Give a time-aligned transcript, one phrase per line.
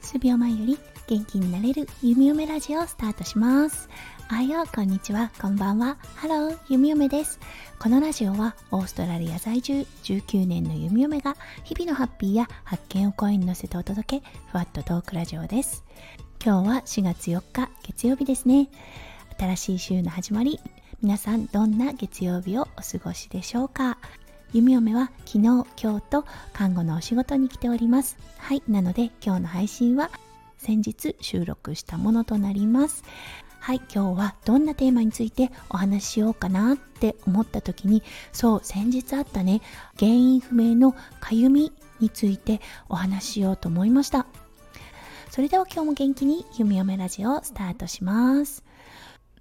[0.00, 3.88] 数秒前より元気になれるゆみおめラジオスタートします。
[4.28, 5.30] あよこんにちは。
[5.40, 5.98] こんばんは。
[6.16, 7.38] ハローゆみおめです。
[7.78, 15.84] このラジオはオーストラリア在住19年のゆみおめが日々のハッピーや発見を声に乗せてお届けふわっとトークラジオです。
[16.44, 18.68] 今日は4月4日月曜日ですね。
[19.38, 20.58] 新しい週の始まり。
[21.02, 23.98] 皆さんどんな月曜日をお過ごしでしょうか？
[24.52, 28.16] 弓嫁は昨日今日と看護のお仕事に来ております。
[28.38, 30.10] はいなので今日の配信は
[30.56, 33.04] 先日収録したものとなります。
[33.58, 39.60] はい今日はどんなテーマについてお話ししようかなって思った時にそう先日あったね
[39.98, 44.26] 原因不明のかゆみについてお話ししようと思いました。
[45.30, 48.64] それでは今日も元気に弓嫁ラジオをスタートします。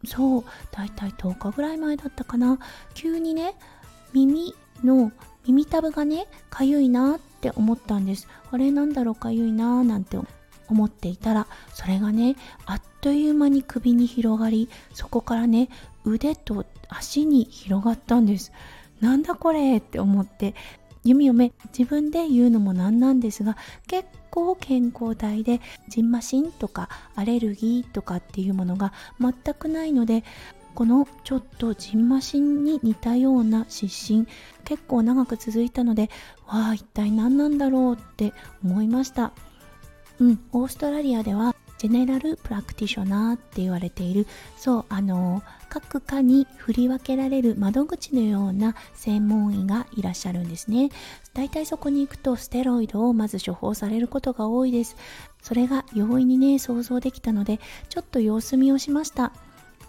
[0.04, 2.60] そうだいたい10日ぐらい前だったかな。
[2.96, 3.56] 急にね
[4.12, 5.12] 耳の
[5.48, 8.28] 耳たぶがねかゆいなって思ったんです。
[8.52, 10.18] あれなんだろうかゆいななんて
[10.68, 15.70] 思っていたらそれがねあっという間に首に広がりそこからね
[16.04, 18.52] 腕と足に広がったんです。
[19.02, 20.56] なんだこれって思って
[21.04, 30.24] 弓嫁自分で言うのもなんなんですが結構健康体でじんましんとかアレルギーとかっていうものが全くないので
[30.76, 34.28] このちょっとじんましんに似たような湿疹
[34.66, 36.10] 結構長く続いたので
[36.46, 39.32] わあ一体何なんだろうって思いました。
[40.20, 44.28] うんオーストラリアではジェネラルプラクティショナーって言われている。
[44.58, 50.90] そうあの各科に振り分けられる窓口のような専門医がいらっしゃるんですね。
[51.34, 54.96] だいたいそこに行くとステロイドをまず処方されることが多いです。
[55.42, 57.60] それが容易にね想像できたので
[57.90, 59.34] ちょっと様子見をしました。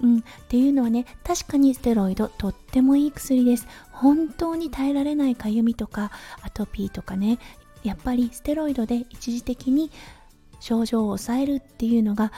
[0.00, 3.66] うん、っていうのはね確かにステロイドとってもいい薬です。
[3.92, 6.10] 本当に耐えられないかゆみとか
[6.42, 7.38] アトピーとかね
[7.82, 9.90] やっぱりステロイドで一時的に
[10.60, 12.32] 症状を抑えるっていうのが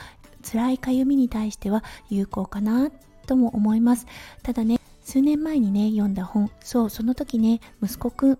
[0.49, 2.91] 辛いかゆみに対しては有効かな
[3.27, 4.05] とも思います。
[4.43, 8.39] ただね数年前にね読んだ本そうその時ね息子くん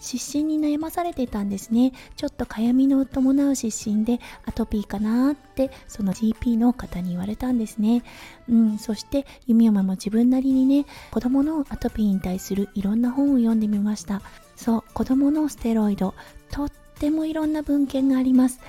[0.00, 1.92] 湿疹に悩まされてたんですね。
[2.16, 8.02] ちょっとかゆみの伴う湿疹でアトピーかなってその GP の方に言われたんですね。
[8.48, 14.22] うんそして弓嫁も自分なりにね子供のアトピーに対するいろんな本を読んでみました。
[14.56, 16.14] そう子供のステロイド
[16.50, 18.60] とってもいろんな文献があります。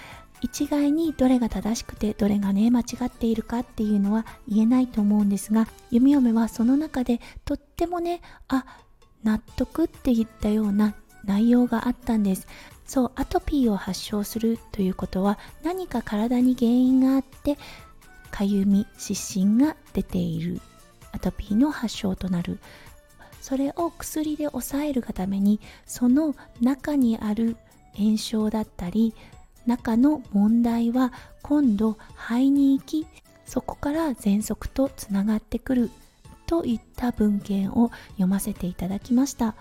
[0.41, 8.65] 一概にどれが正しくてどれがね間違っているかっていうのは言えないと思うんですが弓嫁はその中でとってもねあ
[9.23, 10.95] 納得って言ったような
[11.25, 12.47] 内容があったんです。
[12.85, 17.57] そうアトピーを発症するということは何か体に原因があって
[18.31, 20.59] かゆみ湿疹が出ている。
[21.13, 22.59] アトピーの発症となる。
[23.41, 27.57] それを薬で抑えるがためにその中にある
[27.95, 29.15] 炎症だったり
[29.65, 31.11] 中の問題は
[31.41, 33.07] 今度肺に行き
[33.45, 35.91] そこから喘息とつながってくる
[36.45, 39.55] といった文献を読ませていただきました。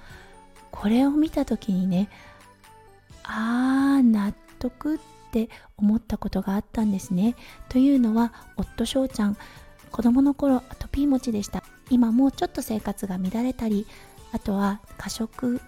[0.70, 2.08] これを見た時にね
[3.24, 4.98] あー納得っ
[5.30, 7.36] て思ったことがあったんですね。
[7.68, 9.36] というのは夫翔ちゃん
[9.90, 11.62] 子供の頃アトピー持ちでした。
[11.90, 13.86] 今もうちょっと生活が乱れたり
[14.32, 15.60] あとは過食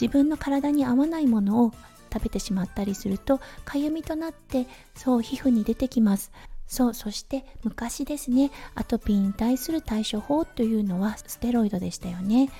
[0.00, 1.72] 自分の体に合わないものを
[2.12, 6.32] 食べてしまったりするとかゆみとなってそう皮膚に出てきます。
[6.66, 12.50] そうそして昔ですねアトピーに対する対処法というのはステロイドでしたよね。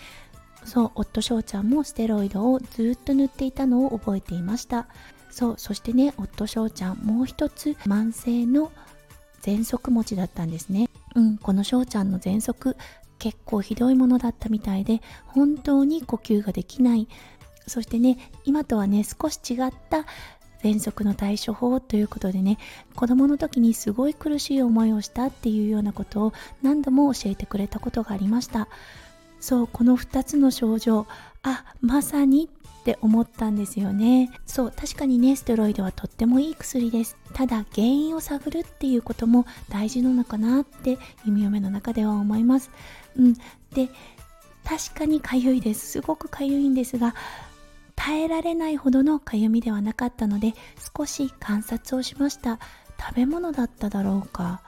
[0.66, 4.88] そう夫翔ちゃんもステロイドをずっと塗っていたのを覚えていました。
[5.30, 8.72] そうそしてね夫翔ちゃんもう一つ慢性の
[9.42, 10.88] 喘息持ちだったんですね。
[11.14, 12.76] うんこの翔ちゃんの喘息
[13.18, 17.08] 結構ひどいものだったみたいで本当に呼吸ができない。
[17.66, 20.04] そしてね今とはね少し違った
[20.62, 22.58] 喘息の対処法ということでね
[22.94, 26.32] 子供の時にすごい苦しい思いをしたっていうようなことを
[26.62, 28.68] 何度も教えてくれたことがありました。
[29.40, 31.06] そうこの2つの症状
[31.42, 32.48] あまさに
[32.80, 34.30] って思ったんですよね。
[34.46, 37.16] そう確かにねステロイドはとってもいい薬です。
[37.34, 42.70] ただ原因を探るっていうことも大事なのかなって弓嫁の中では思います。
[43.16, 43.34] うん。
[43.74, 43.90] で
[44.64, 45.92] 確かにかゆいです。
[45.92, 47.14] すごくかゆいんですが
[47.96, 50.54] 耐えられないほどのかゆみではなかったので
[50.96, 52.60] 少し観察をしました。
[52.98, 54.62] 食べ物だっただろうか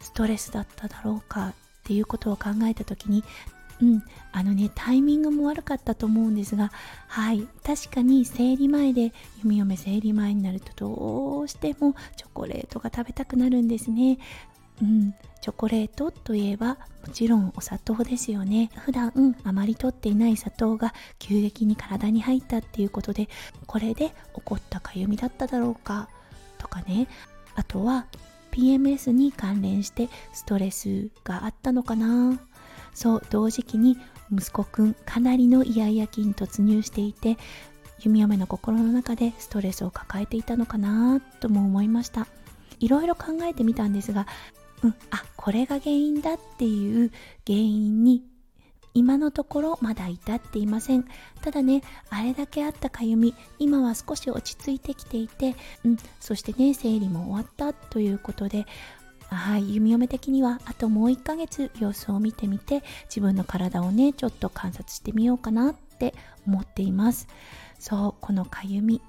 [0.00, 1.54] ストレスだっただろうかっ
[1.84, 3.24] ていうことを考えた時に
[3.80, 4.02] うん。
[4.32, 6.70] あのねタイミングも悪かったと思うんですが
[7.06, 7.46] はい。
[7.64, 14.18] 確かに生理前で弓嫁生理前になるとどうしてもチョコレートが食べたくなるんですね。
[14.80, 18.70] うん、チョコレートといえばもちろんお砂糖ですよね。
[18.76, 19.12] 普段
[19.44, 23.28] あまり取っていない砂糖が急激に体に入ったっていうことで
[23.66, 26.08] これで起こったかゆみだっただろうか
[26.58, 27.08] とかね。
[27.54, 28.06] あとは
[28.52, 32.38] PMS に関連してストレスがあったのかな。
[32.94, 33.98] そう同時期に
[34.32, 37.36] 息子くんかなりのイヤイヤ期に突入していて
[38.00, 42.26] 弓嫁の心の中でストレスを抱えていたのかなとも思いました。
[42.80, 44.28] いろいろ考えてみたんですが
[44.82, 47.10] うん、あこれが原因だっていう
[47.46, 48.22] 原因に
[48.94, 51.04] 今のところまだ至っていません。
[51.42, 58.66] ただねあれだけあったかゆみ今は少し落ち着いてきていて、うん、そしてね生理も終わったということで
[59.30, 66.14] はい弓嫁的にはあともう1ヶ月様子を見てみて自分の体をねちょっと観察してみようかなって
[66.46, 67.28] 思っています。
[67.78, 69.00] そうこのかゆみ。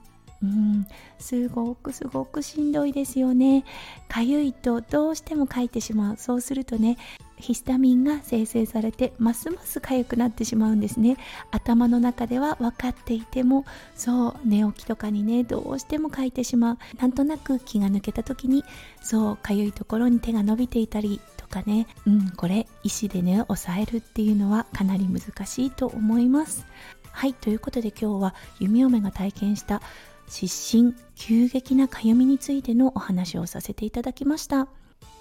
[0.42, 0.88] うん
[1.18, 3.66] すごくすごくしんどいですよね。
[4.08, 6.18] かゆいとどうしてもかいてしまう。
[6.18, 6.98] そうするとね
[7.40, 11.18] ヒスタミンが生成されてますます痒くなってしまうんですね。
[11.52, 13.66] 頭の中では分かっていても
[13.96, 16.78] そう寝起きとかにねどうしてもかいてしまう。
[17.00, 18.64] なんとなく気が抜けた時に
[19.02, 21.88] そう痒いところに手が伸びていたりとかね。
[22.06, 26.66] うんこれ石でね押さえるっていうのはかなり難しいと思います。
[27.12, 29.82] はいということで今日は弓嫁が体験した
[30.28, 34.68] 失神急激なかゆみについてのお話をさせていただきました。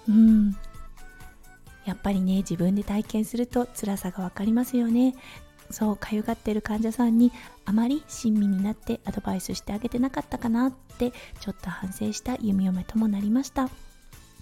[0.07, 0.55] うん。
[1.89, 5.15] やっぱりね自分で体験すると辛さが分かりますよね。
[5.71, 7.31] そうかゆがってる患者さんに
[7.65, 13.69] あまり親身になってアドバイスしてあげてなかったかなってちょっと反省した弓嫁ともなりました。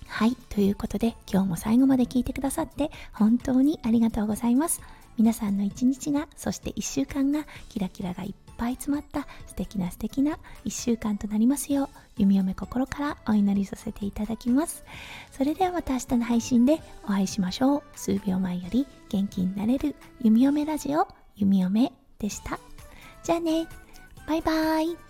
[0.08, 4.82] はいということで今日も最後まで聞いてくださって本当にありがとうございます。
[5.18, 14.84] 皆さんの一日がそして1週間がキラキラがいっぱいぱい詰まった素敵な素敵な1週間となりますよう弓嫁心からお祈りさせていただきます。
[15.32, 17.84] それではまた明日の配信でお会いしましょう。
[17.96, 22.60] 数秒前より元気になれる弓嫁ラジオ弓嫁でした。
[23.24, 23.68] じゃあね。
[24.28, 25.07] バイバイ。